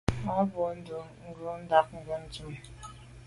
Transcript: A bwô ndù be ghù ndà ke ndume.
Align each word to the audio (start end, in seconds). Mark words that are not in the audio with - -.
A 0.31 0.35
bwô 0.51 0.65
ndù 0.77 0.97
be 1.19 1.27
ghù 1.37 1.49
ndà 1.61 1.79
ke 1.87 1.95
ndume. 2.01 2.57